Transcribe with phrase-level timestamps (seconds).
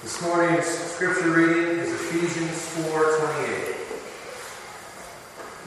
[0.00, 2.54] This morning's scripture reading is Ephesians
[2.86, 3.74] 4:28.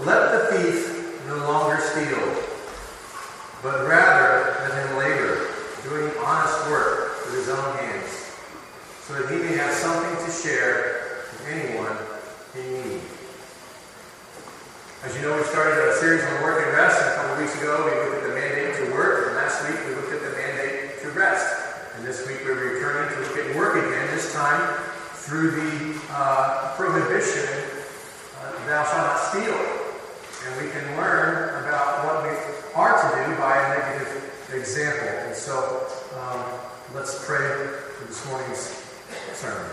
[0.07, 2.39] Let the thief no longer steal,
[3.61, 5.47] but rather let him labor,
[5.83, 8.31] doing honest work with his own hands,
[9.05, 11.97] so that he may have something to share with anyone
[12.55, 13.01] in need.
[15.03, 17.83] As you know, we started a series on work and rest, a couple weeks ago
[17.83, 21.01] we looked at the mandate to work, and last week we looked at the mandate
[21.01, 21.60] to rest.
[21.95, 24.77] And this week we're returning to at work again, this time
[25.15, 27.47] through the uh, prohibition,
[28.39, 29.53] uh, thou shalt not steal.
[30.45, 32.29] And we can learn about what we
[32.75, 35.07] are to do by a negative example.
[35.07, 36.43] And so um,
[36.95, 37.37] let's pray
[37.97, 38.83] for this morning's
[39.33, 39.71] sermon.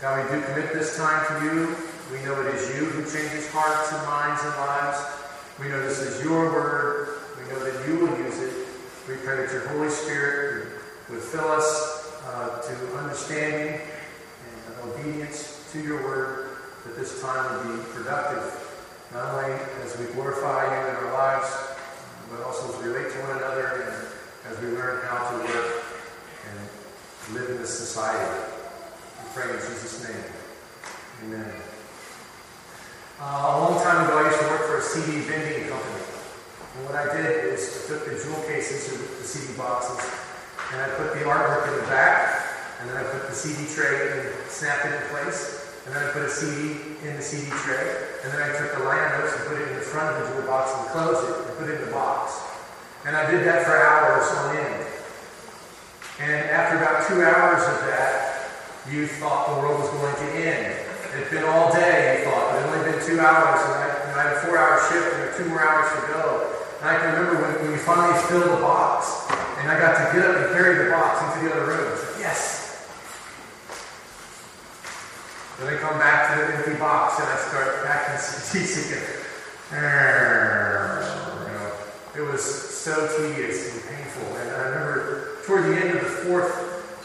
[0.00, 1.76] God, we do commit this time to you.
[2.12, 4.98] We know it is you who changes hearts and minds and lives.
[5.60, 7.20] We know this is your word.
[7.38, 8.53] We know that you will use it.
[9.06, 15.82] We pray that your Holy Spirit would fill us uh, to understanding and obedience to
[15.82, 18.48] your word, that this time would be productive,
[19.12, 21.54] not only as we glorify you in our lives,
[22.30, 25.84] but also as we relate to one another and as we learn how to work
[26.48, 28.42] and live in this society.
[29.20, 30.24] We pray in Jesus' name.
[31.24, 31.52] Amen.
[33.20, 36.03] Uh, a long time ago, I used to work for a CD vending company.
[36.74, 40.24] And what I did is I took the jewel cases or the CD boxes
[40.74, 42.42] and I put the artwork in the back,
[42.80, 46.10] and then I put the CD tray and snapped it in place, and then I
[46.10, 49.46] put a CD in the CD tray, and then I took the liner notes and
[49.46, 51.78] put it in the front of the jewel box and closed it and put it
[51.78, 52.42] in the box.
[53.06, 54.86] And I did that for hours on end.
[56.18, 58.50] And after about two hours of that,
[58.90, 60.74] you thought the world was going to end.
[60.74, 63.74] It had been all day, you thought, but it had only been two hours, and
[63.78, 66.63] I, know, I had a four-hour shift, and there were two more hours to go.
[66.80, 69.24] And I can remember when, when we finally filled the box,
[69.64, 71.96] and I got to get up and carry the box into the other room.
[71.96, 72.86] Said, yes.
[75.58, 79.24] Then I come back to the empty box and I start packing CDs again.
[82.14, 84.36] It was so tedious and painful.
[84.36, 86.52] And I remember toward the end of the fourth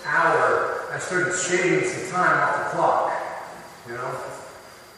[0.06, 3.14] hour, I started shaving some time off the clock.
[3.88, 4.20] You know?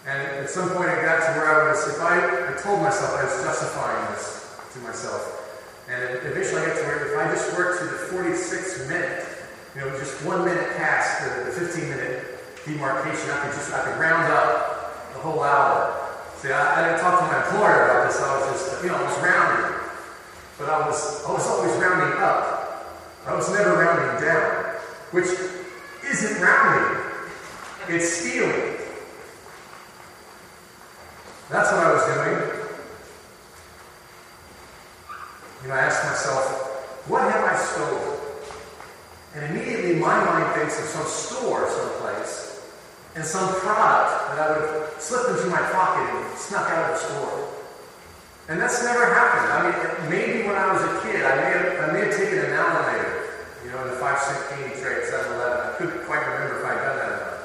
[0.08, 3.20] And at some point it got to where I was, if I, I told myself
[3.20, 4.41] I was justifying this
[4.74, 5.42] to myself.
[5.90, 9.28] And eventually I got to where if I just worked to the 46th minute,
[9.76, 13.84] you know, just one minute past the, the 15 minute demarcation, I could just, I
[13.84, 15.98] could round up the whole hour.
[16.38, 18.96] See, I, I didn't talk to my employer about this, I was just, you know,
[18.96, 19.82] I was rounding.
[20.58, 22.62] But I was, I was always rounding up.
[23.26, 24.76] I was never rounding down,
[25.12, 25.28] which
[26.10, 27.02] isn't rounding.
[27.90, 28.78] It's stealing.
[31.50, 32.61] That's what I was doing.
[35.62, 38.18] You know, I ask myself, what have I stolen?
[39.36, 42.66] And immediately my mind thinks of some store someplace
[43.16, 46.98] and some product that I would have slipped into my pocket and snuck out of
[46.98, 47.48] the store.
[48.50, 49.54] And that's never happened.
[49.54, 52.40] I mean, maybe when I was a kid, I may have, I may have taken
[52.40, 55.62] an alligator, you know, in the 5 cent candy at 7 Eleven.
[55.62, 57.38] I couldn't quite remember if I'd done that or not.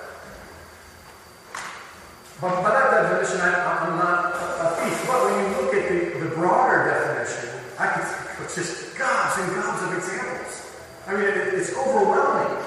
[2.40, 5.04] But by that definition, I, am not a thief.
[5.06, 9.54] But when you look at the, the broader definition, I can it's just gobs and
[9.56, 10.70] gobs of examples.
[11.06, 12.64] I mean, it's overwhelming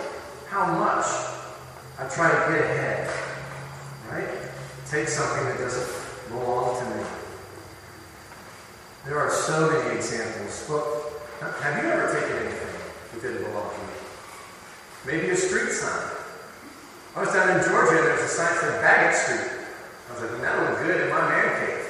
[0.47, 1.05] how much
[1.99, 3.11] I try to get ahead.
[4.09, 4.29] Right?
[4.89, 7.03] Take something that doesn't belong to me.
[9.05, 10.65] There are so many examples.
[10.69, 12.75] But have you ever taken anything
[13.11, 13.97] that didn't belong to you?
[15.05, 16.11] Maybe a street sign.
[17.17, 19.51] I was down in Georgia and there was a sign said Baggett Street.
[20.09, 21.85] I was like, that'll look good in my man cave.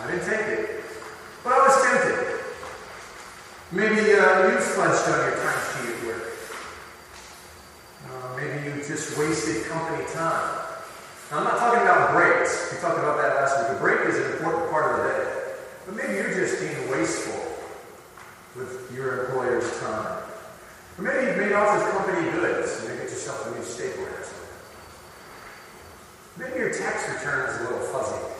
[0.00, 0.84] I didn't take it.
[1.44, 2.32] But I was tempted.
[3.72, 6.28] Maybe uh, you fudged on your time sheet at work.
[8.04, 10.60] Uh, maybe you just wasted company time.
[11.30, 12.70] Now, I'm not talking about breaks.
[12.70, 13.78] We talked about that last week.
[13.78, 15.54] A break is an important part of the day.
[15.86, 17.40] But maybe you're just being wasteful
[18.54, 20.20] with your employer's time.
[20.98, 24.04] Or maybe you've made off with company goods and you get yourself a new stapler
[24.04, 24.52] or something.
[26.36, 28.31] Maybe your tax return is a little fuzzy.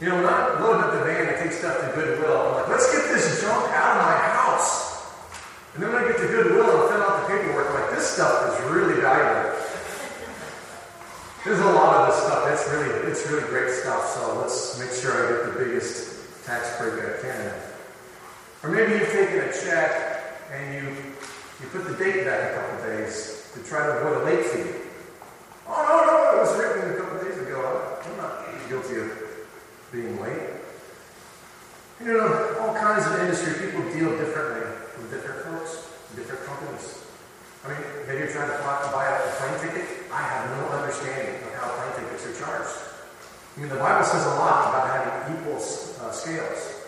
[0.00, 2.68] You know, when I'm loading up the van to take stuff to Goodwill, I'm like,
[2.68, 5.02] let's get this junk out of my house.
[5.74, 8.06] And then when I get to Goodwill and fill out the paperwork, I'm like, this
[8.06, 9.58] stuff is really valuable.
[11.44, 12.46] There's a lot of this stuff.
[12.46, 14.06] It's really, it's really great stuff.
[14.14, 17.52] So let's make sure I get the biggest tax break I can.
[18.62, 20.94] Or maybe you've taken a check and you
[21.58, 24.78] you put the date back a couple days to try to avoid a late fee.
[25.66, 27.98] Oh no, no, it was written a couple days ago.
[28.04, 29.28] I'm not guilty of
[29.92, 30.58] being late.
[32.00, 34.70] You know, all kinds of industry, people deal differently
[35.00, 37.02] with different folks, different companies.
[37.64, 40.06] I mean, have you're trying to buy a plane ticket?
[40.12, 42.76] I have no understanding of how plane tickets are charged.
[43.56, 46.86] I mean, the Bible says a lot about having equal uh, scales.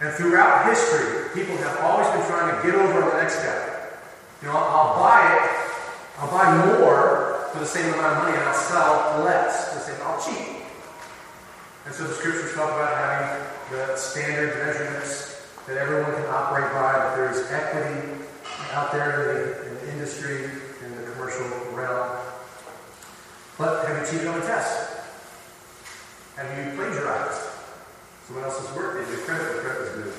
[0.00, 3.90] And throughout history, people have always been trying to get over on the next guy.
[4.40, 5.50] You know, I'll buy it,
[6.18, 9.84] I'll buy more for the same amount of money, and I'll sell less for the
[9.84, 10.57] same, I'll cheat.
[11.88, 16.92] And so the scriptures talk about having the standard measurements that everyone can operate by,
[16.92, 18.26] that there's equity
[18.72, 20.44] out there in the, in the industry,
[20.84, 22.14] in the commercial realm.
[23.56, 25.00] But have you cheated on a test?
[26.36, 27.48] Have you plagiarized
[28.26, 30.14] someone else's work that you credit where credit is good.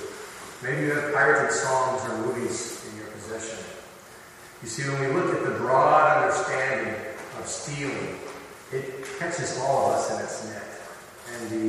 [0.63, 3.63] Maybe you have pirated songs or movies in your possession.
[4.63, 6.95] You see, when we look at the broad understanding
[7.37, 8.17] of stealing,
[8.73, 10.68] it catches all of us in its net.
[11.29, 11.65] And the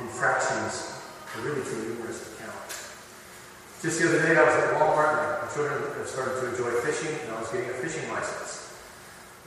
[0.00, 0.98] infractions
[1.36, 2.56] are really too numerous to count.
[3.82, 6.70] Just the other day, I was at Walmart, and my children have started to enjoy
[6.80, 8.72] fishing, and I was getting a fishing license.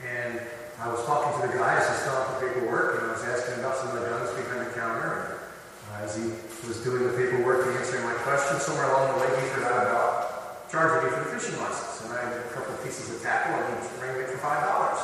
[0.04, 0.40] And
[0.78, 3.24] I was talking to the guy as he's filling out the paperwork, and I was
[3.24, 5.40] asking about some of the guns behind the counter.
[5.88, 6.36] And as he
[6.68, 10.70] was doing the paperwork and answering my questions, somewhere along the way he forgot about
[10.70, 12.04] charging me for the fishing license.
[12.04, 14.68] And I had a couple of pieces of tackle, and he rang me for five
[14.68, 15.00] dollars.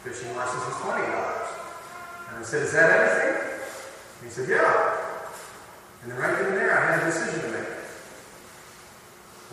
[0.00, 1.48] Fishing license was twenty dollars.
[2.30, 3.45] And I said, "Is that everything?"
[4.22, 4.96] He said, "Yeah."
[6.02, 7.68] And then right then and there, I had a decision to make.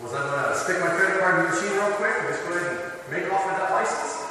[0.02, 2.42] Was I going to stick my credit card in the machine real quick and just
[2.42, 4.26] go ahead and make off with that license?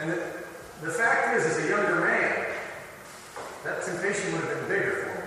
[0.00, 0.16] And the,
[0.82, 2.46] the fact is, as a younger man,
[3.64, 5.24] that temptation would have been bigger for me.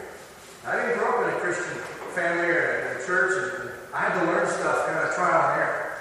[0.65, 1.81] I didn't grow up in a Christian
[2.13, 5.61] family or in a church, and I had to learn stuff kind of trial and
[5.61, 5.97] error.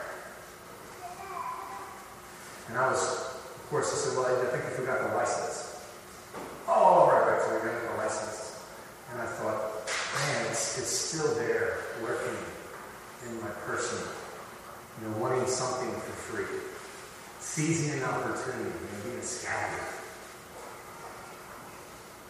[2.68, 5.86] And I was, of course, I said, well, I think you forgot the license.
[6.68, 8.60] Oh, right, right, so we got the license.
[9.12, 12.36] And I thought, man, it's, it's still there, lurking
[13.24, 13.98] in my person,
[15.46, 16.66] something for free
[17.46, 19.88] seizing an opportunity and being scattered.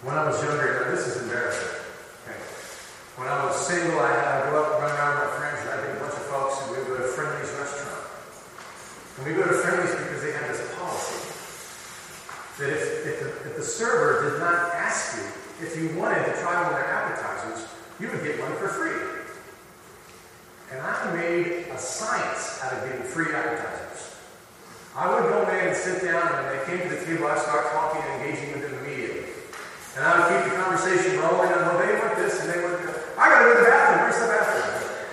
[0.06, 1.82] When I was younger, now this is embarrassing.
[2.22, 2.38] Okay.
[3.18, 5.58] When I was single, I had to go up and run around with my friends,
[5.66, 8.06] and I'd think a bunch of folks, and we would go to Friendly's restaurant.
[9.18, 11.18] And we go to Friendly's because they had this policy
[12.60, 15.26] that if, if, the, if the server did not ask you
[15.64, 17.66] if you wanted to try one of their appetizers,
[17.98, 19.15] you would get one for free.
[20.70, 24.16] And I made a science out of getting free appetizers.
[24.96, 27.38] I would go in and sit down, and when they came to the table, I'd
[27.38, 29.30] start talking and engaging with them immediately.
[29.94, 32.82] And I would keep the conversation rolling, and well, they want this, and they want
[32.82, 32.96] that.
[33.16, 34.00] I got to go to the bathroom.
[34.08, 34.70] Where's the bathroom?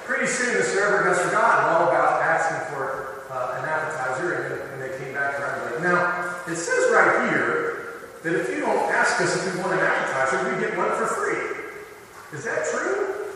[0.07, 4.77] Pretty soon, the server has forgotten all about asking for uh, an appetizer, and, and
[4.81, 9.35] they came back around now, it says right here that if you don't ask us
[9.35, 12.37] if we want an appetizer, we get one for free.
[12.37, 13.27] Is that true?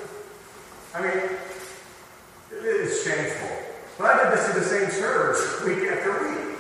[0.96, 1.38] I mean,
[2.52, 3.50] it is shameful.
[3.98, 6.58] But I did this to the same servers week after week.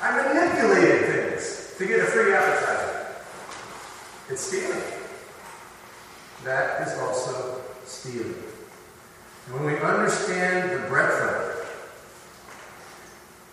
[0.00, 3.06] I manipulated things to get a free appetizer.
[4.30, 4.82] It's stealing.
[6.44, 8.42] That is also stealing.
[9.46, 11.66] And when we understand the breadth of it,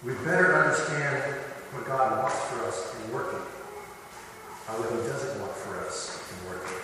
[0.04, 1.42] we better understand
[1.72, 6.50] what God wants for us in working, or what He doesn't want for us in
[6.50, 6.78] working.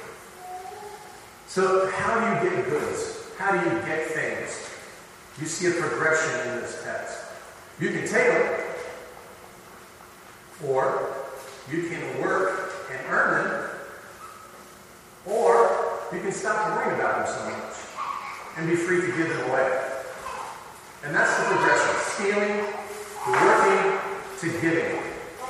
[1.47, 3.27] So, how do you get goods?
[3.37, 4.71] How do you get things?
[5.39, 7.17] You see a progression in this text.
[7.79, 8.59] You can take them,
[10.67, 11.15] or
[11.71, 13.69] you can work and earn them,
[15.25, 17.61] or you can stop worrying about them so much
[18.57, 19.81] and be free to give them away.
[21.03, 21.95] And that's the progression.
[22.13, 22.65] Stealing,
[23.25, 23.99] to working,
[24.39, 24.97] to giving.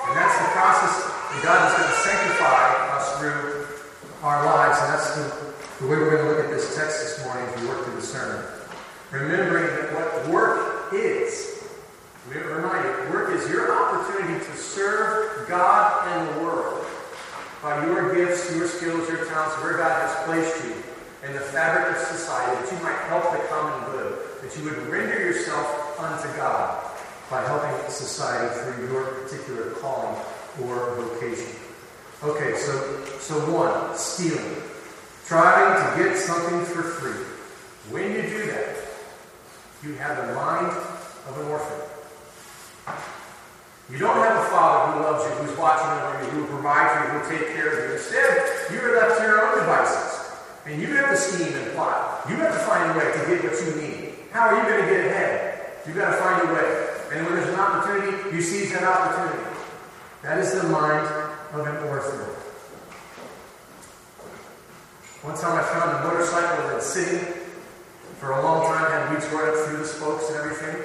[0.07, 3.67] And that's the process that God is going to sanctify us through
[4.23, 4.77] our lives.
[4.79, 7.61] And that's the, the way we're going to look at this text this morning as
[7.61, 8.60] we work through the sermon.
[9.11, 11.61] Remembering that what work is,
[12.29, 16.85] remind you, work is your opportunity to serve God and the world
[17.61, 20.71] by your gifts, your skills, your talents, where God has placed you
[21.27, 24.77] in the fabric of society, that you might help the common good, that you would
[24.87, 26.81] render yourself unto God
[27.29, 30.17] by helping society through your particular calling
[30.63, 31.53] or vocation.
[32.23, 34.55] Okay, so so one, stealing.
[35.25, 37.25] Trying to get something for free.
[37.91, 38.80] When you do that,
[39.83, 40.67] you have the mind
[41.27, 41.81] of an orphan.
[43.89, 46.91] You don't have a father who loves you, who's watching over you, who will provide
[46.91, 47.95] for you, who will take care of you.
[47.95, 50.31] Instead, you are left to your own devices.
[50.65, 52.29] And you have to scheme and plot.
[52.29, 54.13] You have to find a way to get what you need.
[54.31, 55.81] How are you going to get ahead?
[55.87, 56.87] You've got to find a way.
[57.11, 59.49] And when there's an opportunity, you seize that opportunity.
[60.21, 61.07] That is the mind
[61.53, 62.19] of an orphan.
[65.25, 67.40] One time I found a motorcycle had been sitting
[68.21, 70.77] for a long time had weeds growing up through the spokes and everything.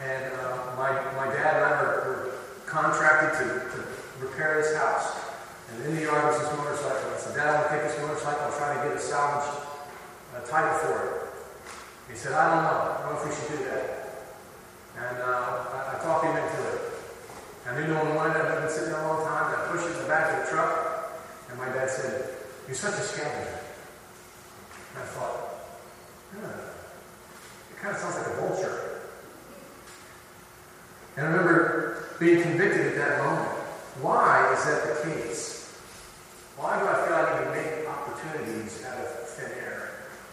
[0.00, 0.88] And uh, my,
[1.20, 2.32] my dad and I were, were
[2.64, 3.78] contracted to, to
[4.24, 5.20] repair this house.
[5.68, 7.12] And in the yard was this motorcycle.
[7.12, 9.52] I said, Dad, I want to take this motorcycle and try to get a salvage
[10.32, 11.12] uh, title for it.
[12.08, 12.76] He said, I don't know.
[12.88, 13.84] I don't know if we should do that.
[14.96, 16.80] And uh, I, I talked him into it.
[17.68, 18.40] And then no one wanted.
[18.40, 19.52] I'd been sitting there a long time.
[19.52, 20.72] And I pushed it in the back of the truck.
[21.52, 22.32] And my dad said,
[22.64, 23.60] You're such a scavenger.
[24.96, 25.29] And I thought,
[27.80, 29.00] kind of sounds like a vulture.
[31.16, 33.48] And I remember being convicted at that moment.
[34.00, 35.72] Why is that the case?
[36.56, 39.90] Why do I feel like I need to make opportunities out of thin air?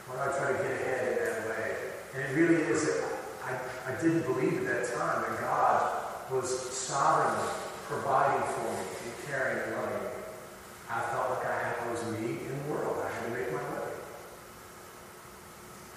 [0.08, 1.75] Why do I try to get ahead in that way?
[2.16, 3.04] And it really is that
[3.44, 7.48] I, I didn't believe at that time that God was sovereignly
[7.88, 10.20] providing for me and caring and loving me.
[10.92, 13.00] I felt like I, had, I was me in the world.
[13.00, 13.88] I had to make my way.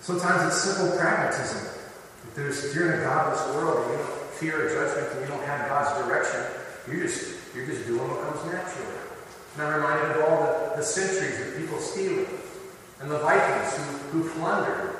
[0.01, 1.61] Sometimes it's simple pragmatism.
[2.25, 5.21] If, there's, if you're in a godless world and you don't fear a judgment and
[5.21, 6.41] you don't have God's direction,
[6.89, 8.97] you're just you're just doing what comes naturally.
[9.55, 12.27] And I'm reminded of all the, the centuries of people stealing
[13.01, 14.97] and the Vikings who, who plundered.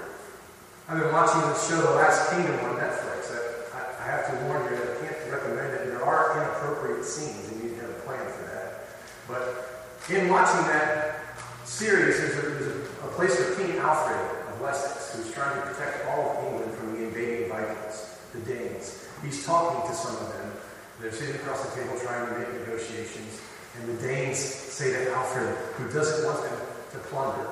[0.89, 3.31] I've been watching the show, The Last Kingdom, on Netflix.
[3.73, 5.87] I, I have to warn you that I can't recommend it.
[5.87, 8.91] There are inappropriate scenes, and you need to have a plan for that.
[9.29, 14.63] But in watching that series, there's a, there's a, a place where King Alfred of
[14.63, 19.09] Wessex, who's trying to protect all of England from the invading Vikings, the Danes.
[19.25, 20.53] He's talking to some of them.
[21.01, 23.41] They're sitting across the table trying to make negotiations.
[23.79, 26.59] And the Danes say to Alfred, who doesn't want them
[26.93, 27.49] to plunder,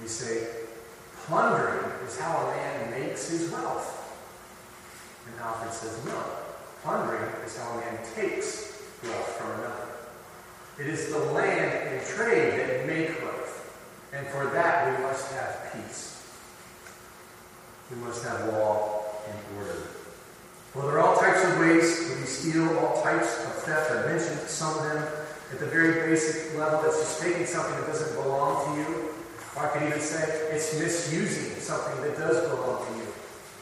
[0.00, 0.48] they say,
[1.26, 3.96] plundering is how a man makes his wealth.
[5.26, 6.22] And Alfred says, no.
[6.82, 9.88] Plundering is how a man takes wealth from another.
[10.78, 13.56] It is the land and trade that make wealth.
[14.12, 16.19] And for that, we must have peace.
[17.90, 19.82] We must have law and order.
[20.74, 23.90] Well, there are all types of ways that we steal, all types of theft.
[23.90, 25.02] I mentioned some of them.
[25.50, 29.10] At the very basic level, it's just taking something that doesn't belong to you.
[29.56, 33.06] Or I could even say it's misusing something that does belong to you.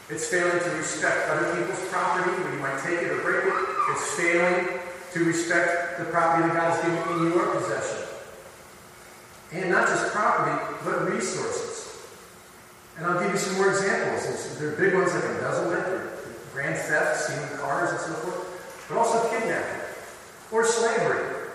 [0.09, 3.53] It's failing to respect other people's property where you might take it or break it.
[3.89, 4.79] It's failing
[5.13, 8.05] to respect the property that God has given you in your possession.
[9.51, 11.68] And not just property, but resources.
[12.99, 14.59] And I'll give you some more examples.
[14.59, 16.11] There are big ones like embezzlement, or
[16.51, 19.79] grand theft, stealing cars, and so forth, but also kidnapping
[20.51, 21.47] or slavery.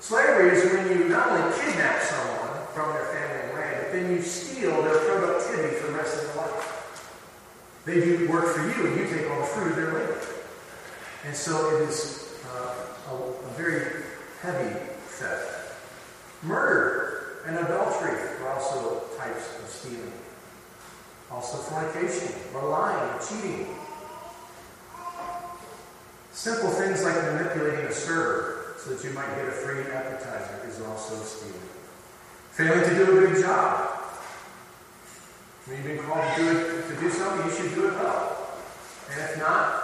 [0.00, 4.10] Slavery is when you not only kidnap someone from their family and land, but then
[4.12, 7.82] you steal their productivity for the rest of their life.
[7.86, 10.20] They do work for you, and you take all the fruit of their labor.
[11.24, 12.74] And so it is uh,
[13.10, 14.04] a, a very
[14.42, 15.78] heavy theft.
[16.42, 20.12] Murder and adultery are also types of stealing.
[21.32, 23.66] Also fornication, or lying, or cheating.
[26.32, 30.80] Simple things like manipulating a server so that you might get a free appetizer is
[30.80, 31.60] also stealing.
[32.52, 33.90] Failing to do a good job.
[35.66, 38.48] When you've been called to do, it, to do something, you should do it well.
[39.12, 39.82] And if not,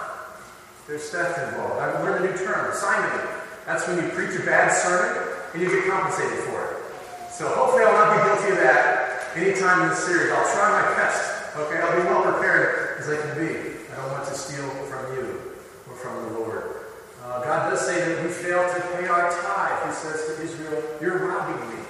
[0.87, 1.79] there's theft involved.
[1.79, 3.23] I've learned a new term, simony.
[3.65, 7.31] That's when you preach a bad sermon and you get compensated for it.
[7.31, 10.31] So hopefully I'll not be guilty of that anytime in the series.
[10.31, 11.36] I'll try my best.
[11.57, 13.77] Okay, I'll be well prepared as I can be.
[13.91, 15.41] I don't want to steal from you
[15.89, 16.85] or from the Lord.
[17.23, 19.89] Uh, God does say that we fail to pay our tithe.
[19.89, 21.83] He says to Israel, You're robbing me.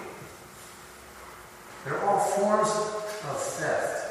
[1.83, 4.07] They're all forms of theft.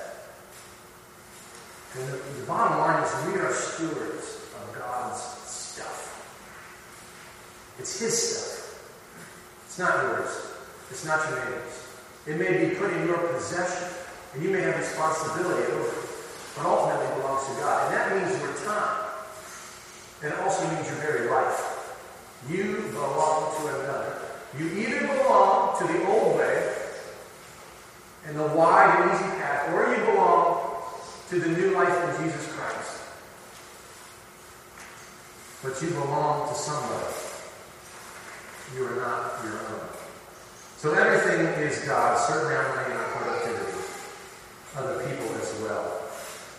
[1.94, 6.12] And the, the bottom line is we are stewards of God's stuff.
[7.78, 8.56] It's His stuff.
[9.64, 10.52] It's not yours.
[10.90, 11.82] It's not your neighbor's.
[12.26, 13.95] It may be put in your possession,
[14.34, 16.08] and you may have responsibility over it,
[16.56, 17.86] but ultimately it belongs to God.
[17.86, 19.06] And that means your time.
[20.22, 21.76] And it also means your very life.
[22.48, 24.18] You belong to another.
[24.58, 26.72] You either belong to the old way
[28.26, 30.82] and the wide and easy path, or you belong
[31.28, 33.00] to the new life in Jesus Christ.
[35.62, 37.14] But you belong to somebody.
[38.74, 39.88] You are not your own.
[40.76, 43.15] So everything is God, certainly our productivity.
[44.76, 46.02] Other people as well.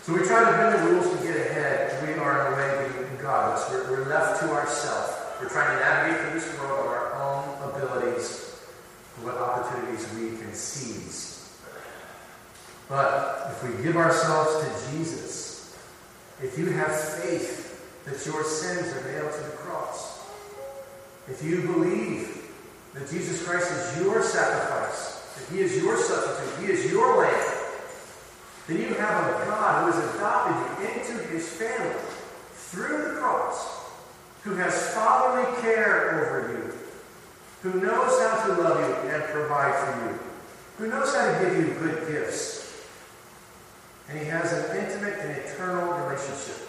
[0.02, 2.06] So we try to bend the rules to get ahead.
[2.06, 3.70] We are in a way being godless.
[3.70, 5.12] We're, we're left to ourselves.
[5.40, 8.58] We're trying to navigate through this world on our own abilities,
[9.16, 11.56] and what opportunities we can seize.
[12.88, 15.78] But if we give ourselves to Jesus,
[16.42, 20.26] if you have faith that your sins are nailed to the cross,
[21.28, 22.50] if you believe
[22.94, 27.47] that Jesus Christ is your sacrifice, that He is your substitute, He is your lamb,
[28.68, 31.96] then you have a God who has adopted you into His family
[32.52, 33.80] through the cross,
[34.44, 36.74] who has fatherly care over you,
[37.62, 40.18] who knows how to love you and provide for you,
[40.76, 42.84] who knows how to give you good gifts.
[44.10, 46.68] And He has an intimate and eternal relationship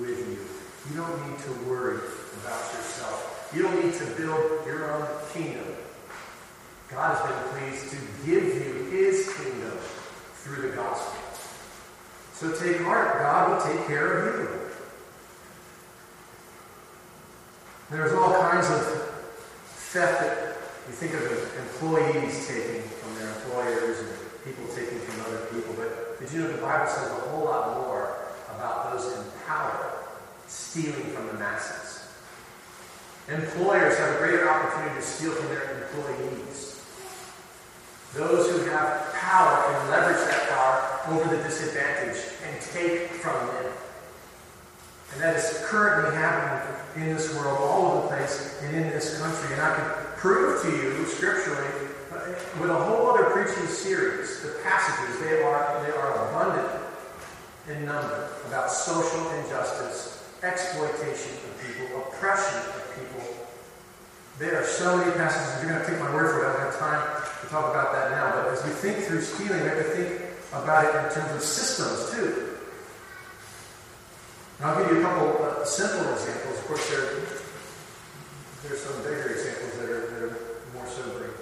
[0.00, 0.90] with you.
[0.90, 1.98] You don't need to worry
[2.42, 3.50] about yourself.
[3.54, 5.76] You don't need to build your own kingdom.
[6.88, 9.78] God has been pleased to give you his kingdom
[10.42, 11.20] through the gospel.
[12.34, 14.60] So take heart, God will take care of you.
[17.90, 18.80] There's all kinds of
[19.90, 20.56] theft that
[20.86, 21.22] you think of
[21.58, 24.08] employees taking from their employers and
[24.44, 27.76] people taking from other people, but did you know the Bible says a whole lot
[27.82, 28.16] more
[28.54, 29.92] about those in power
[30.46, 32.08] stealing from the masses?
[33.28, 36.79] Employers have a greater opportunity to steal from their employees.
[38.14, 43.72] Those who have power can leverage that power over the disadvantaged and take from them.
[45.12, 49.20] And that is currently happening in this world, all over the place, and in this
[49.20, 49.52] country.
[49.54, 49.86] And I can
[50.16, 51.68] prove to you scripturally,
[52.60, 56.82] with a whole other preaching series, the passages, they are, they are abundant
[57.68, 63.46] in number about social injustice, exploitation of people, oppression of people.
[64.38, 66.52] There are so many passages, if you're going to take my word for it, I
[66.52, 69.68] don't have time to talk about that now, but as we think through stealing, we
[69.68, 72.56] have to think about it in terms of systems too.
[74.58, 76.58] And I'll give you a couple uh, simple examples.
[76.58, 77.16] Of course, there,
[78.62, 80.36] there's some bigger examples that are, that are
[80.74, 81.32] more sobering.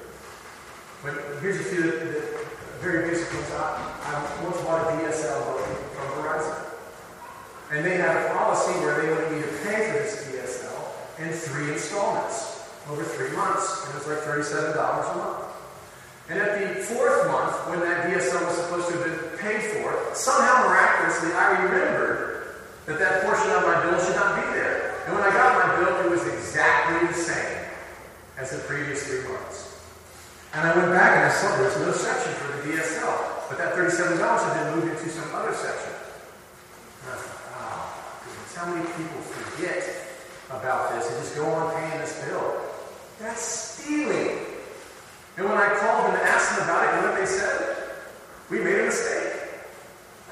[1.02, 2.38] But here's a few that, that
[2.80, 3.50] very basic ones.
[3.52, 6.64] I, I once bought a DSL from Verizon.
[7.72, 11.32] And they had a policy where they wanted me to pay for this DSL in
[11.32, 13.84] three installments over three months.
[13.84, 15.47] And it was like $37 a month.
[16.28, 19.96] And at the fourth month, when that DSL was supposed to have been paid for,
[20.12, 22.52] somehow miraculously I remembered
[22.84, 25.00] that that portion of my bill should not be there.
[25.06, 27.64] And when I got my bill, it was exactly the same
[28.36, 29.80] as the previous three months.
[30.52, 33.56] And I went back and I saw there was no section for the DSL, but
[33.56, 35.92] that $37 had been moved into some other section.
[37.04, 39.80] And I thought, goodness, how many people forget
[40.50, 42.68] about this and just go on paying this bill?
[43.18, 44.47] That's stealing.
[45.38, 47.76] And when I called and asked them about it, you know what they said?
[48.50, 49.38] We made a mistake.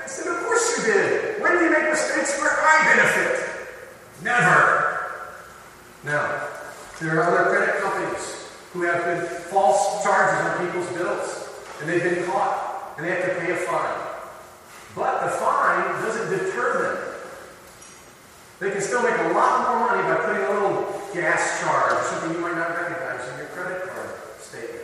[0.03, 1.41] I said, Of course you did.
[1.41, 3.47] When do you make mistakes where I benefit?
[4.25, 5.23] Never.
[6.03, 6.49] Now,
[7.01, 12.03] there are other credit companies who have been false charges on people's bills, and they've
[12.03, 14.01] been caught, and they have to pay a fine.
[14.97, 17.15] But the fine doesn't deter them.
[18.59, 22.33] They can still make a lot more money by putting a little gas charge, something
[22.33, 24.83] you might not recognize in your credit card statement.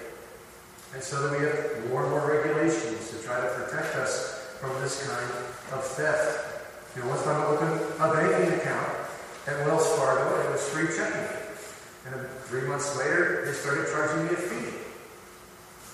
[0.94, 4.78] And so then we have more and more regulations to try to protect us from
[4.82, 5.30] this kind
[5.72, 6.94] of theft.
[6.94, 8.92] You know, once I opened a banking account
[9.46, 11.42] at Wells Fargo, it was free checking.
[12.06, 14.76] And three months later, they started charging me a fee.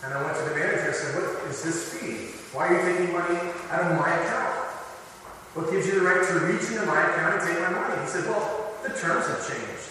[0.03, 2.35] And I went to the manager and said, What is this fee?
[2.57, 3.39] Why are you taking money
[3.71, 4.67] out of my account?
[5.55, 8.03] What gives you the right to reach into my account and take my money?
[8.03, 9.87] He said, Well, the terms have changed.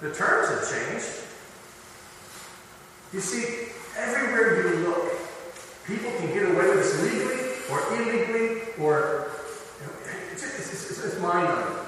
[0.00, 1.25] The terms have changed.
[3.12, 5.16] You see, everywhere you look,
[5.86, 9.30] People can get away with this legally or illegally or
[9.78, 9.92] you know,
[10.32, 11.78] it's, it's, it's, it's mind numbing.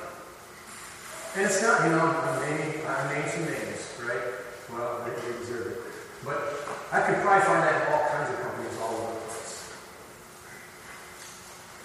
[1.35, 4.23] And it's not, you know, I'm naming, I'm naming some names, right?
[4.71, 5.79] Well, they, they deserve it.
[6.25, 9.75] But I could probably find that in all kinds of companies all over the place.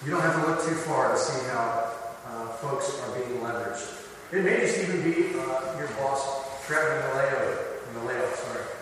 [0.04, 1.90] You don't have to look too far to see how
[2.30, 4.06] uh, folks are being leveraged.
[4.30, 8.73] It may just even be uh, your boss threatening the layoff, the layoff, sorry.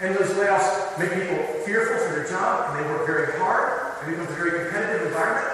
[0.00, 4.08] And those layoffs make people fearful for their job, and they work very hard, and
[4.08, 5.46] it becomes a very competitive environment,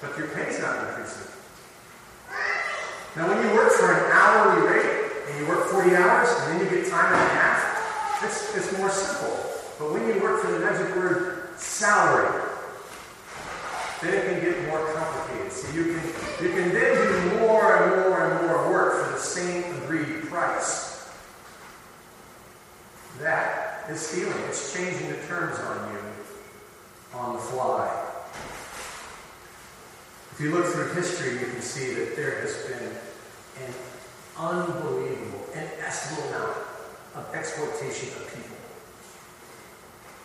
[0.00, 1.30] but your pay's not increasing.
[3.14, 6.64] Now, when you work for an hourly rate, and you work 40 hours, and then
[6.66, 9.38] you get time and a half, it's, it's more simple.
[9.78, 12.42] But when you work for the magic word salary,
[14.02, 15.52] then it can get more complicated.
[15.52, 19.18] So you can, you can then do more and more and more work for the
[19.18, 21.08] same agreed price.
[23.20, 24.38] That is stealing.
[24.48, 25.98] It's changing the terms on you
[27.14, 28.04] on the fly.
[30.32, 32.90] If you look through history, you can see that there has been
[33.64, 33.74] an
[34.36, 36.56] unbelievable, inestimable amount
[37.14, 38.56] of exploitation of people.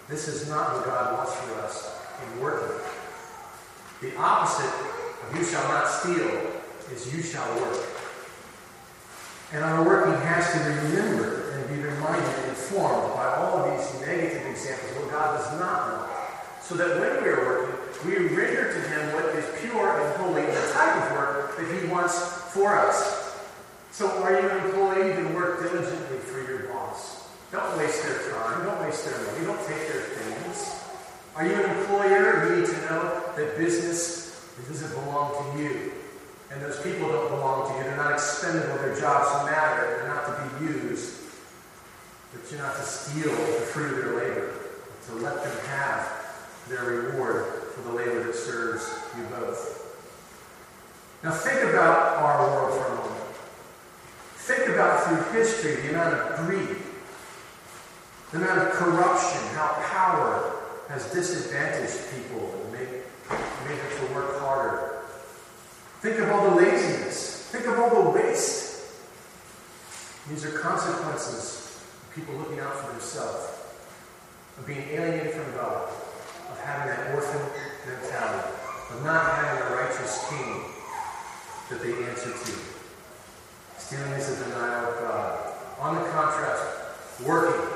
[0.10, 2.78] This is not what God wants for us in working.
[4.02, 7.80] The opposite of you shall not steal is you shall work.
[9.54, 13.77] And our working has to be remember and be reminded and informed by all of
[13.77, 16.12] these negative examples what God does not want.
[16.62, 20.45] So that when we are working, we render to Him what is pure and holy,
[20.45, 22.17] the type of work that He wants
[22.53, 23.36] for us.
[23.91, 25.10] So are you an employee?
[25.10, 27.29] Then work diligently for your boss.
[27.51, 28.63] Don't waste their time.
[28.63, 29.45] Don't waste their money.
[29.45, 30.79] Don't take their things.
[31.36, 32.47] Are you an employer?
[32.47, 35.91] You need to know that business doesn't belong to you.
[36.51, 37.84] And those people don't belong to you.
[37.84, 38.77] They're not expendable.
[38.77, 39.97] Their jobs matter.
[39.97, 41.20] They're not to be used
[42.34, 44.54] but you're not to steal the fruit of their labor,
[45.08, 46.22] to let them have
[46.70, 49.78] their reward for the labor that serves you both.
[51.24, 53.26] Now think about our world for a moment.
[54.36, 56.78] Think about through history the amount of greed,
[58.32, 63.04] the amount of corruption, how power has disadvantaged people and made,
[63.67, 65.02] made them to work harder.
[66.00, 67.48] Think of all the laziness.
[67.52, 68.84] Think of all the waste.
[70.30, 71.61] These are consequences
[72.15, 73.58] people looking out for themselves,
[74.58, 75.88] of being alienated from God,
[76.52, 77.41] of having that orphan
[77.88, 78.52] mentality,
[78.91, 80.63] of not having a righteous king
[81.69, 82.60] that they answer to.
[83.78, 85.54] Stealing is a denial of God.
[85.80, 87.67] On the contrast, working.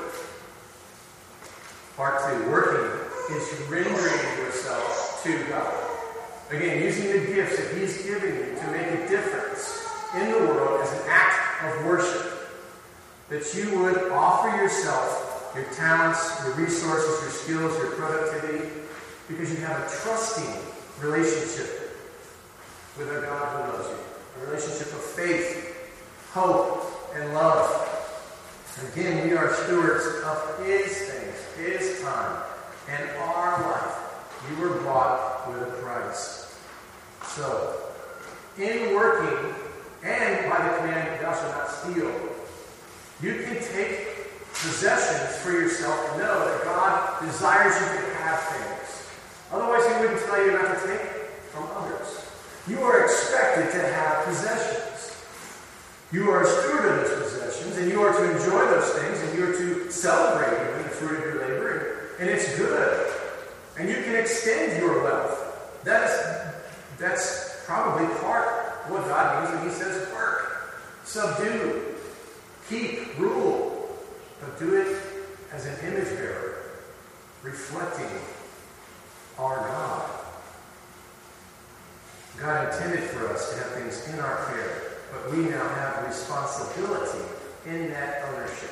[1.96, 5.74] Part two, working is rendering yourself to God.
[6.50, 10.82] Again, using the gifts that He's given you to make a difference in the world
[10.82, 12.35] as an act of worship.
[13.28, 18.70] That you would offer yourself, your talents, your resources, your skills, your productivity,
[19.28, 20.62] because you have a trusting
[21.00, 21.98] relationship
[22.96, 24.42] with a God who loves you.
[24.42, 25.76] A relationship of faith,
[26.32, 26.84] hope,
[27.14, 27.82] and love.
[28.92, 32.42] Again, we are stewards of His things, His time,
[32.88, 33.96] and our life.
[34.50, 36.54] You were bought with a price.
[37.24, 37.76] So,
[38.58, 39.54] in working
[40.04, 42.35] and by the command, thou shalt not steal,
[43.22, 49.08] you can take possessions for yourself and know that God desires you to have things.
[49.52, 51.00] Otherwise, He wouldn't tell you not to take
[51.52, 52.26] from others.
[52.68, 55.16] You are expected to have possessions.
[56.12, 59.38] You are a steward of those possessions, and you are to enjoy those things, and
[59.38, 63.12] you are to celebrate the fruit of your labor, and, it's good.
[63.78, 65.82] And you can extend your wealth.
[65.84, 70.80] That is, that's probably part of what God means when He says work.
[71.04, 71.85] Subdue,
[72.68, 73.88] keep, rule,
[74.40, 75.00] but do it
[75.52, 76.62] as an image bearer,
[77.42, 78.10] reflecting
[79.38, 80.10] our God.
[82.38, 87.24] God intended for us to have things in our care, but we now have responsibility
[87.66, 88.70] in that ownership.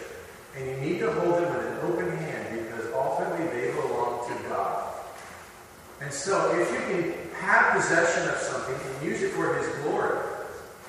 [0.57, 4.49] And you need to hold them with an open hand because ultimately they belong to
[4.49, 4.93] God.
[6.01, 10.19] And so if you can have possession of something and use it for His glory,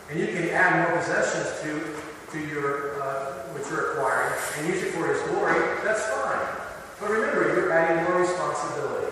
[0.10, 2.05] and you can add more possessions to,
[2.36, 6.46] to your uh, what you're acquiring and use it for His glory, that's fine.
[7.00, 9.12] But remember, you're adding more responsibility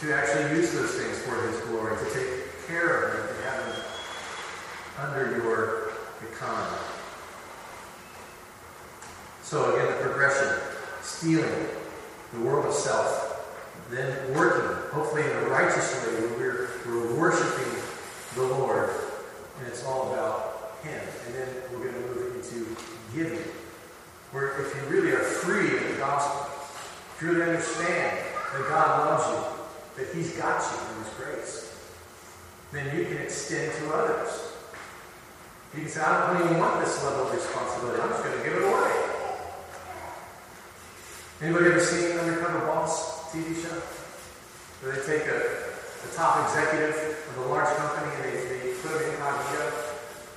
[0.00, 3.66] to actually use those things for His glory, to take care of them, to have
[3.66, 3.84] them
[4.98, 5.92] under your
[6.32, 6.78] economy.
[9.42, 10.58] So again, the progression,
[11.02, 11.66] stealing,
[12.32, 13.28] the world of self,
[13.90, 17.72] then working, hopefully in a righteous way, where we're, we're worshiping
[18.34, 18.90] the Lord,
[19.58, 20.51] and it's all about
[20.82, 21.00] Him.
[21.26, 22.76] And then we're going to move into
[23.14, 23.44] giving,
[24.32, 26.50] where if you really are free in the gospel,
[27.14, 28.18] if you really understand
[28.52, 31.72] that God loves you, that He's got you in His grace,
[32.72, 34.52] then you can extend to others.
[35.74, 38.02] You can say, I don't even want this level of responsibility.
[38.02, 39.12] I'm just going to give it away.
[41.40, 43.80] Anybody ever seen Undercover Boss TV show?
[44.80, 48.92] Where they take a, a top executive of a large company and they, they put
[48.92, 49.71] them in incognito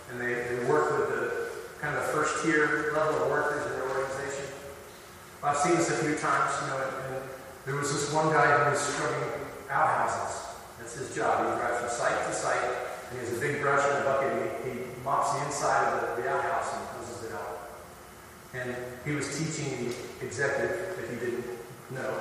[0.10, 3.74] and they, they work with the kind of the first tier level of workers in
[3.74, 4.46] their organization.
[5.44, 7.30] I've seen this a few times, you know, and, and
[7.66, 9.30] there was this one guy who was scrubbing
[9.70, 10.46] outhouses.
[10.80, 11.46] That's his job.
[11.46, 14.34] He drives from site to site and he has a big brush and a bucket
[14.34, 17.70] and he, he mops the inside of the, the outhouse and closes it out.
[18.54, 21.46] And he was teaching the executive that he didn't
[21.92, 22.20] know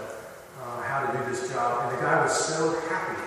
[0.63, 1.89] uh, how to do this job.
[1.89, 3.21] And the guy was so happy.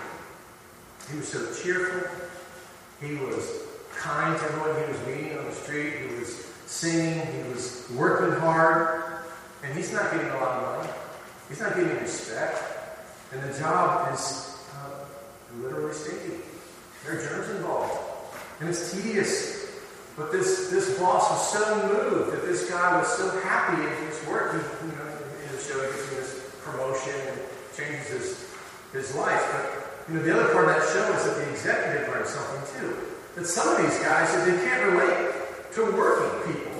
[1.10, 2.08] He was so cheerful.
[3.00, 5.94] He was kind to everyone he was meeting on the street.
[6.08, 7.26] He was singing.
[7.26, 9.02] He was working hard.
[9.64, 10.92] And he's not getting a lot of money.
[11.48, 12.62] He's not getting respect.
[13.32, 15.04] And the job is uh,
[15.60, 16.40] literally stinky.
[17.04, 17.92] There are germs involved.
[18.60, 19.58] And it's tedious.
[20.16, 24.26] But this, this boss was so moved that this guy was so happy in his
[24.26, 24.52] work.
[24.52, 27.38] He, you know, in the show, he gets this promotion and
[27.76, 28.50] changes his,
[28.92, 29.42] his life.
[29.52, 32.80] But you know, the other part of that show is that the executive learned something
[32.80, 32.96] too.
[33.34, 35.32] That some of these guys, that they can't relate
[35.74, 36.72] to working people.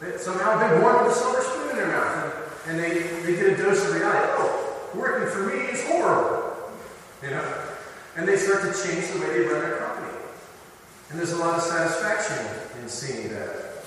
[0.00, 3.36] They, somehow they're born with a silver spoon in their mouth, and, and they, they
[3.36, 4.32] get a dose of reality.
[4.36, 6.56] Oh, working for me is horrible.
[7.22, 7.64] You know?
[8.16, 10.12] And they start to change the way they run their company.
[11.10, 12.46] And there's a lot of satisfaction
[12.80, 13.84] in seeing that.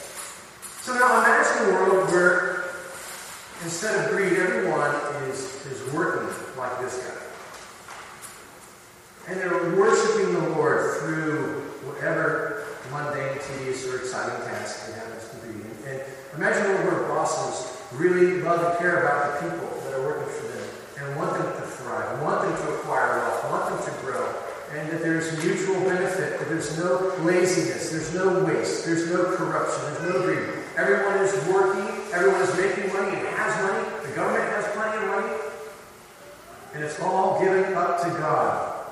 [0.82, 2.66] So now imagine a world where
[3.64, 4.94] instead of greed, everyone
[5.30, 7.14] is, is working like this guy.
[9.30, 15.38] And they're worshiping the Lord through whatever mundane, tedious, or exciting task it happens to
[15.48, 15.54] be.
[15.64, 16.02] And, and
[16.38, 20.48] imagine world where bosses really love and care about the people that are working for
[20.48, 20.68] them
[21.00, 24.24] and want them to thrive, want them to acquire wealth, want them to grow,
[24.74, 29.82] and that there's mutual benefit, that there's no laziness, there's no waste, there's no corruption,
[29.94, 30.64] there's no greed.
[30.76, 35.10] Everyone is working, everyone is making money and has money, the government has plenty of
[35.10, 35.34] money,
[36.74, 38.86] and it's all given up to God.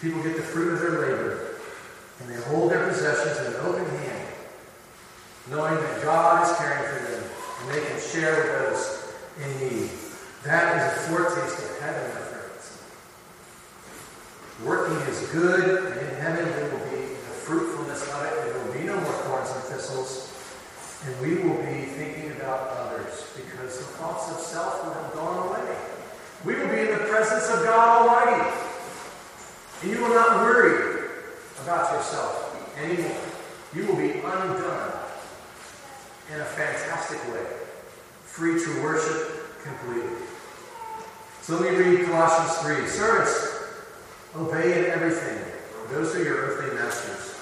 [0.00, 1.45] People get the fruit of their labor,
[2.20, 4.28] and they hold their possessions in an open hand,
[5.50, 7.24] knowing that God is caring for them,
[7.60, 9.90] and they can share with those in need.
[10.44, 12.82] That is a foretaste of heaven, my friends.
[14.64, 18.32] Working is good, and in heaven there will be the fruitfulness of it.
[18.44, 20.32] There will be no more thorns and thistles.
[21.04, 25.48] And we will be thinking about others because the thoughts of self will have gone
[25.48, 25.76] away.
[26.44, 28.50] We will be in the presence of God Almighty.
[29.82, 31.05] And you will not worry
[32.76, 33.20] anymore.
[33.74, 34.92] You will be undone
[36.32, 37.44] in a fantastic way,
[38.22, 40.16] free to worship completely.
[41.42, 42.88] So let me read Colossians 3.
[42.88, 43.56] Servants,
[44.34, 45.38] obey in everything.
[45.90, 47.34] Those are your earthly masters.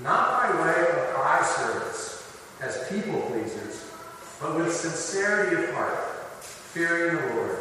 [0.00, 3.90] Not by way of eye service, as people pleasers,
[4.40, 5.98] but with sincerity of heart,
[6.42, 7.56] fearing the Lord.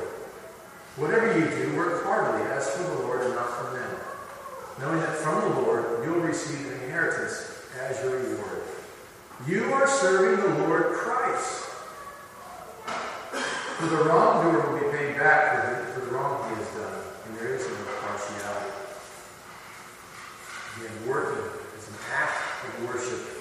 [0.97, 3.89] Whatever you do, work heartily as for the Lord and not for men,
[4.79, 8.63] knowing that from the Lord you'll receive an inheritance as your reward.
[9.47, 11.63] You are serving the Lord Christ.
[13.77, 17.03] For the wrongdoer will be paid back for the, for the wrong he has done,
[17.27, 18.71] and there is no partiality.
[20.77, 21.45] Again, working
[21.77, 23.37] is an act of worship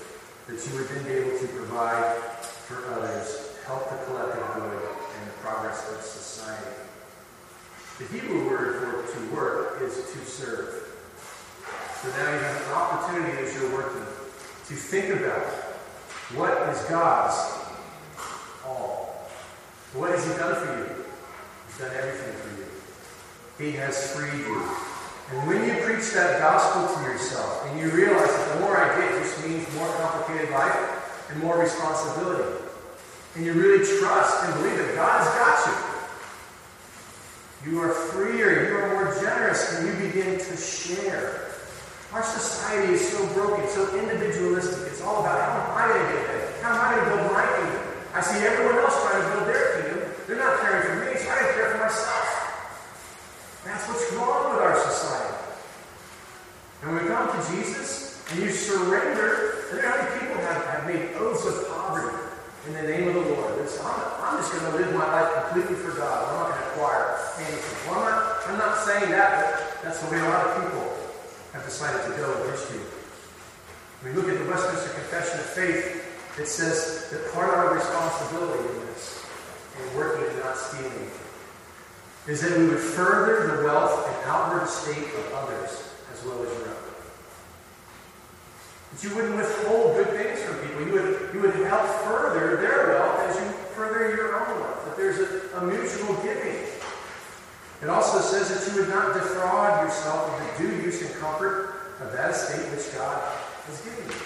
[0.47, 2.21] that you would then be able to provide
[2.69, 6.77] for others, help the collective good and the progress of society.
[7.99, 10.96] The Hebrew word for to work is to serve.
[12.03, 14.07] So now you have an opportunity as you're working
[14.67, 15.45] to think about
[16.35, 17.35] what is God's
[18.65, 19.29] all.
[19.95, 21.05] What has He done for you?
[21.67, 23.71] He's done everything for you.
[23.71, 24.63] He has freed you.
[25.31, 29.01] And when you preach that gospel to yourself and you realize that the more I
[29.01, 32.63] get just means more complicated life and more responsibility,
[33.35, 35.67] and you really trust and believe that God's got
[37.65, 41.46] you, you are freer, you are more generous, and you begin to share.
[42.13, 44.93] Our society is so broken, so individualistic.
[44.93, 46.63] It's all about how am I going to get ahead?
[46.63, 47.83] How am I going to build my kingdom?
[48.15, 49.99] I see everyone else trying to build their kingdom.
[50.27, 52.27] They're not caring for me, so I to care for myself.
[53.67, 55.35] That's what's wrong with our society.
[56.83, 60.65] And when we come to Jesus and you surrender, and there are many people have,
[60.67, 62.17] have made oaths of poverty
[62.69, 63.59] in the name of the Lord.
[63.61, 66.23] It's, I'm, I'm just going to live my life completely for God.
[66.23, 67.91] I'm not going to acquire anything.
[67.91, 70.96] Well, I'm not, I'm not saying that, but that's the way a lot of people
[71.57, 72.81] have decided to go in history.
[74.03, 76.05] When we look at the Westminster Confession of Faith,
[76.39, 79.25] it says that part of our responsibility in this,
[79.81, 81.11] in working and not stealing,
[82.29, 86.53] is that we would further the wealth and outward estate of others as well as
[86.59, 86.77] your own.
[88.93, 90.87] That you wouldn't withhold good things from people.
[90.87, 94.85] You would, you would help further their wealth as you further your own wealth.
[94.85, 96.69] That there's a, a mutual giving.
[97.83, 101.97] It also says that you would not defraud yourself of the due use and comfort
[102.01, 103.23] of that estate which God
[103.67, 104.17] has given you.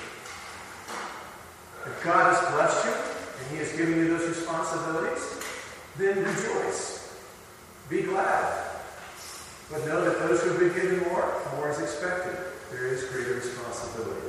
[1.87, 5.43] If God has blessed you and He has given you those responsibilities,
[5.97, 7.17] then rejoice.
[7.89, 8.67] Be glad.
[9.71, 12.37] But know that those who have been given more, more is expected.
[12.71, 14.29] There is greater responsibility.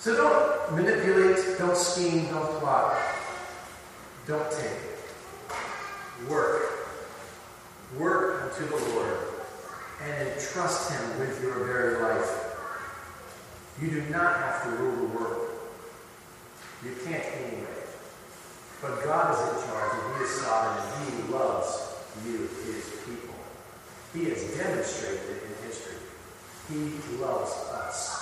[0.00, 2.96] So don't manipulate, don't scheme, don't plot,
[4.26, 6.28] don't take.
[6.28, 6.73] Work.
[7.98, 9.18] Work unto the Lord
[10.02, 12.44] and entrust Him with your very life.
[13.80, 15.50] You do not have to rule the world.
[16.84, 17.66] You can't anyway.
[18.82, 21.94] But God is in charge and He is sovereign and He loves
[22.26, 23.34] you, His people.
[24.12, 25.96] He has demonstrated it in history.
[26.68, 28.20] He loves us.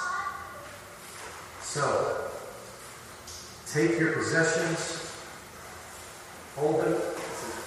[1.62, 2.31] So,
[3.72, 5.11] take your possessions,
[6.57, 6.94] hold them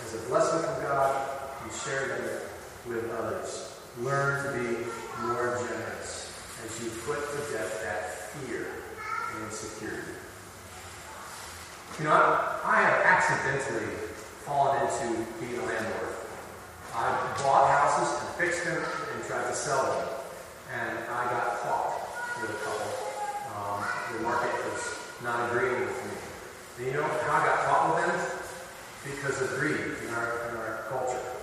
[0.06, 1.35] as a blessing from God,
[1.71, 2.41] share them
[2.88, 3.80] with others.
[3.99, 4.86] Learn to be
[5.21, 6.32] more generous
[6.65, 8.67] as you put to death that fear
[9.34, 10.15] and insecurity.
[11.99, 13.88] You know, I, have accidentally
[14.43, 16.12] fallen into being a landlord.
[16.93, 17.08] I
[17.39, 20.10] bought houses and fixed them and tried to sell them.
[20.75, 21.95] And I got caught
[22.41, 22.91] with a couple.
[23.56, 23.80] Um,
[24.12, 26.15] the market was not agreeing with me.
[26.78, 29.15] And you know how I got caught with them?
[29.15, 31.35] Because of greed in our, in our culture,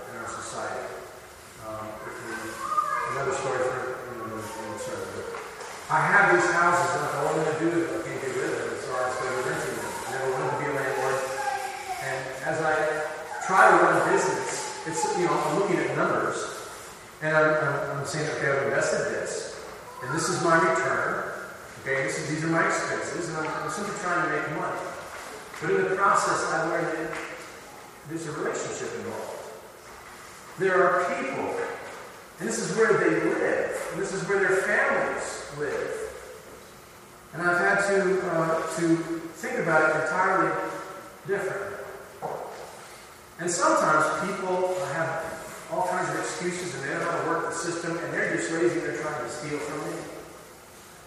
[0.53, 1.89] Um,
[3.09, 4.77] another story for the, in.
[5.89, 8.53] I have these houses, and if I want to do it, I can't get rid
[8.53, 9.89] of them, so I started renting them.
[10.05, 11.17] I never wanted to be a landlord.
[12.05, 12.73] And as I
[13.49, 16.37] try to run a business, it's, you know, I'm looking at numbers,
[17.25, 19.57] and I'm, I'm, I'm saying, okay, I've invested this,
[20.05, 21.33] and this is my return.
[21.81, 24.85] Okay, this is, these are my expenses, and I'm, I'm simply trying to make money.
[25.61, 27.17] But in the process, I learned that
[28.07, 29.32] there's a relationship involved.
[30.59, 31.49] There are people,
[32.39, 35.99] and this is where they live, and this is where their families live.
[37.33, 38.95] And I've had to, uh, to
[39.41, 40.51] think about it entirely
[41.25, 41.77] differently.
[43.39, 45.25] And sometimes people have
[45.71, 48.35] all kinds of excuses and they don't know how to work the system and they're
[48.37, 49.97] just lazy and they're trying to steal from me.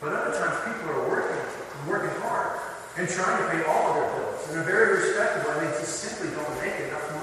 [0.01, 1.39] But other times people are working
[1.87, 2.59] working hard
[2.99, 6.01] and trying to pay all of their bills and they're very respectable and they just
[6.01, 7.16] simply don't make enough.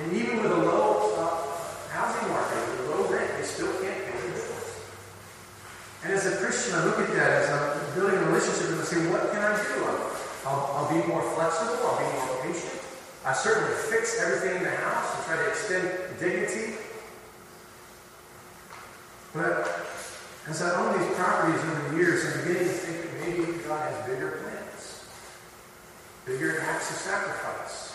[0.00, 4.00] And even with a low uh, housing market, with a low rent, they still can't
[4.06, 4.80] pay their bills.
[6.04, 8.84] And as a Christian, I look at that as I'm building a relationship and I
[8.84, 9.84] say, what can I do?
[10.46, 12.80] I'll, I'll be more flexible, I'll be more patient.
[13.24, 16.80] I certainly fix everything in the house and try to extend dignity.
[19.34, 19.86] But
[20.48, 23.92] as I own these properties over the years, I'm beginning to think that maybe God
[23.92, 25.04] has bigger plans,
[26.24, 27.89] bigger acts of sacrifice,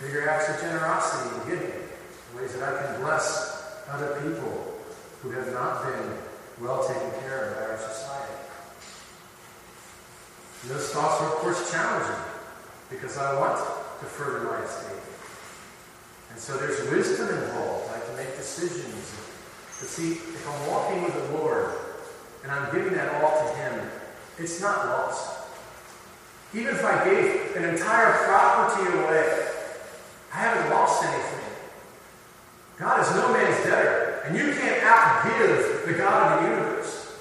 [0.00, 1.72] bigger acts of generosity and giving,
[2.36, 4.78] ways that I can bless other people
[5.22, 6.18] who have not been
[6.60, 8.34] well taken care of by our society.
[10.62, 12.24] And those thoughts are, of course, challenging
[12.90, 13.58] because I want
[14.00, 15.02] to further my estate.
[16.30, 17.90] And so there's wisdom involved.
[17.90, 18.94] I have to make decisions.
[19.80, 21.72] But see, if I'm walking with the Lord
[22.42, 23.90] and I'm giving that all to Him,
[24.38, 25.36] it's not lost.
[26.54, 29.47] Even if I gave an entire property away,
[30.32, 31.44] I haven't lost anything.
[32.78, 37.18] God is no man's debtor, and you can't outgive the God of the universe.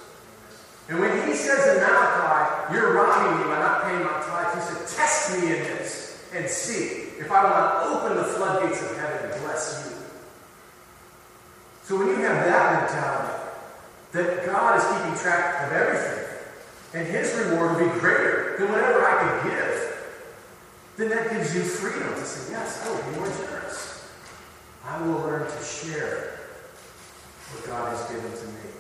[0.90, 4.76] And when He says in Malachi, you're robbing me by not paying my tithes, He
[4.76, 8.98] said, test me in this and see if I will not open the floodgates of
[8.98, 9.98] heaven and bless you.
[11.84, 13.44] So when you have that mentality,
[14.12, 16.26] that God is keeping track of everything,
[16.94, 19.97] and his reward will be greater than whatever I could give,
[20.98, 24.10] then that gives you freedom to say, yes, I will be more generous.
[24.84, 26.40] I will learn to share
[27.52, 28.72] what God has given to me.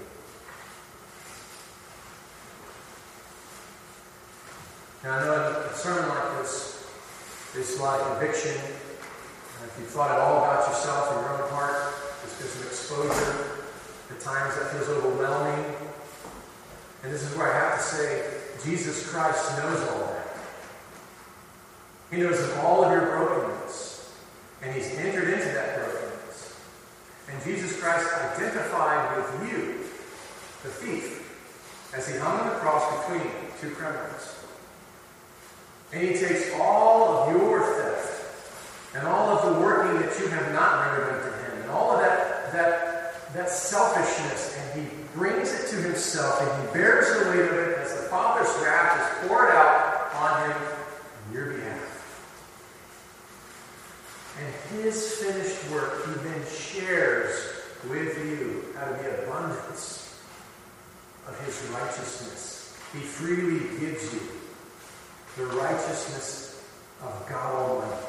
[5.04, 8.52] Now, I know a sermon like this lot of conviction.
[8.52, 12.68] And if you thought at all about yourself and your own heart, there's been some
[12.68, 13.64] exposure.
[14.10, 15.66] At times that feels overwhelming.
[17.04, 18.26] And this is where I have to say,
[18.64, 20.17] Jesus Christ knows all that.
[22.12, 24.14] He knows of all of your brokenness.
[24.62, 26.60] And He's entered into that brokenness.
[27.32, 29.74] And Jesus Christ identified with you,
[30.64, 34.38] the thief, as He hung on the cross between two criminals.
[35.94, 40.52] And he takes all of your theft and all of the working that you have
[40.54, 45.70] not rendered unto him and all of that, that, that selfishness and he brings it
[45.70, 49.50] to himself and he bears the weight of it as the Father's wrath is poured
[49.52, 51.84] out on him on your behalf.
[54.40, 57.58] And his finished work he then shares
[57.90, 60.20] with you out of the abundance
[61.28, 62.78] of his righteousness.
[62.94, 64.22] He freely gives you
[65.38, 66.66] the righteousness
[67.02, 68.04] of God Almighty.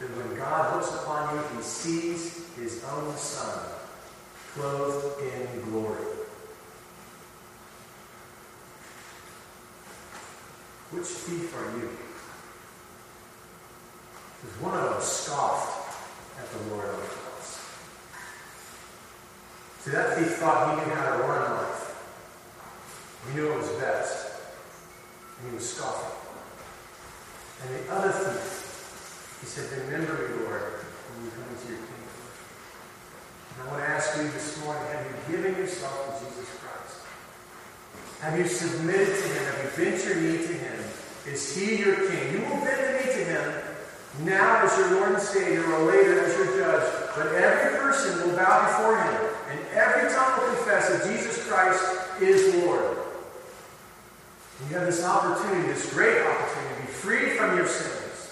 [0.00, 3.68] That when God looks upon you, he sees his own Son
[4.54, 6.02] clothed in glory.
[10.90, 11.88] Which thief are you?
[14.42, 15.81] Because one of them scoffed
[16.38, 17.60] at the Lord on the cross.
[19.80, 21.82] See, that thief thought he knew how to run life.
[23.26, 24.40] He knew it was best.
[25.38, 26.18] And he was scoffing.
[27.62, 30.62] And the other thief, he said, Remember me, Lord,
[31.12, 32.14] when you come into your kingdom.
[33.54, 37.02] And I want to ask you this morning have you given yourself to Jesus Christ?
[38.20, 39.44] Have you submitted to him?
[39.44, 40.78] Have you bent your knee to him?
[41.26, 42.32] Is he your king?
[42.32, 43.71] You will bend the knee to him
[44.20, 46.84] now as your Lord and Savior, or later as your judge.
[47.16, 51.82] But every person will bow before him, and every tongue will confess that Jesus Christ
[52.20, 52.98] is Lord.
[54.68, 58.30] You have this opportunity, this great opportunity, to be freed from your sins.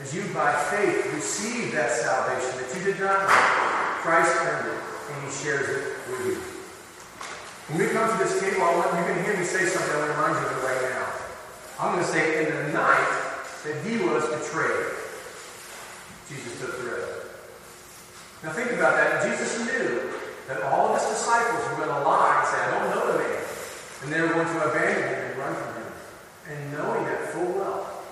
[0.00, 3.28] As you, by faith, receive that salvation that you did not know.
[4.04, 4.80] Christ earned it,
[5.10, 6.36] and He shares it with you.
[7.68, 9.92] When we come to this table, I want you can hear me say something.
[9.92, 11.06] I want to remind you of it right now.
[11.80, 13.21] I'm going to say, in the night
[13.64, 14.92] that He was betrayed,
[16.28, 17.08] Jesus took the bread.
[18.42, 19.22] Now think about that.
[19.22, 20.10] Jesus knew
[20.48, 23.18] that all of his disciples were going to lie and say, I don't know the
[23.18, 23.44] man.
[24.02, 25.92] And they were going to abandon him and run from him.
[26.50, 28.02] And knowing that full well,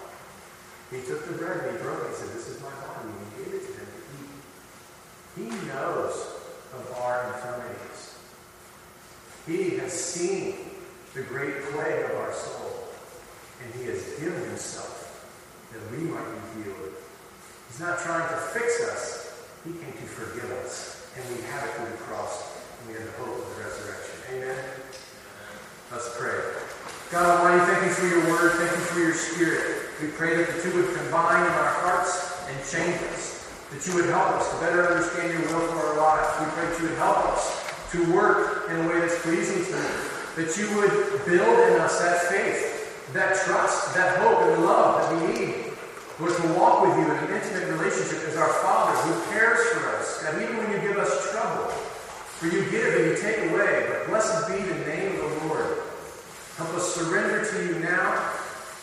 [0.90, 3.10] he took the bread and he broke it and said, This is my body.
[3.10, 5.50] And he gave it to them to eat.
[5.50, 6.14] He knows
[6.74, 8.18] of our infirmities.
[9.46, 10.54] He has seen
[11.14, 12.88] the great plague of our soul.
[13.64, 15.09] And he has given himself
[15.72, 16.94] that we might be healed.
[17.68, 19.46] He's not trying to fix us.
[19.64, 21.08] He came to forgive us.
[21.16, 22.58] And we have it through the cross.
[22.80, 24.16] And we have the hope of the resurrection.
[24.34, 24.58] Amen?
[25.92, 26.38] Let's pray.
[27.10, 28.52] God Almighty, thank you for your word.
[28.54, 29.90] Thank you for your spirit.
[30.00, 33.50] We pray that the two would combine in our hearts and change us.
[33.70, 36.30] That you would help us to better understand your will for our lives.
[36.38, 39.78] We pray that you would help us to work in a way that's pleasing to
[39.78, 39.98] you.
[40.38, 42.79] That you would build in us that faith,
[43.12, 45.54] that trust, that hope and love that we need.
[46.18, 49.88] Lord, to walk with you in an intimate relationship as our Father who cares for
[49.96, 50.22] us.
[50.22, 51.72] God, even when you give us trouble,
[52.40, 53.86] for you give and you take away.
[53.88, 55.78] But blessed be the name of the Lord.
[56.56, 58.32] Help us surrender to you now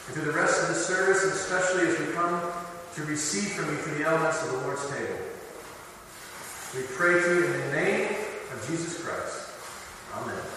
[0.07, 2.41] and to the rest of the service, and especially as we come
[2.95, 5.17] to receive from you through the elements of the Lord's table.
[6.75, 8.15] We pray to you in the name
[8.51, 9.51] of Jesus Christ.
[10.15, 10.56] Amen.